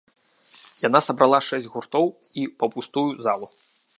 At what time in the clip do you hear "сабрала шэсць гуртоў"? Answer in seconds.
1.07-2.05